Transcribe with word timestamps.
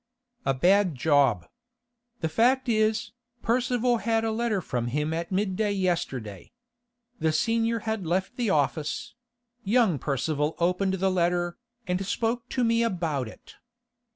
'A 0.47 0.55
bad 0.55 0.95
job. 0.95 1.45
The 2.21 2.27
fact 2.27 2.67
is, 2.67 3.11
Percival 3.43 3.97
had 3.97 4.23
a 4.25 4.31
letter 4.31 4.59
from 4.59 4.87
him 4.87 5.13
at 5.13 5.31
midday 5.31 5.73
yesterday. 5.73 6.51
The 7.19 7.31
senior 7.31 7.81
had 7.81 8.03
left 8.07 8.35
the 8.35 8.49
office; 8.49 9.13
young 9.63 9.99
Percival 9.99 10.55
opened 10.57 10.95
the 10.95 11.11
letter, 11.11 11.55
and 11.85 12.03
spoke 12.03 12.49
to 12.49 12.63
me 12.63 12.81
about 12.81 13.27
it. 13.27 13.57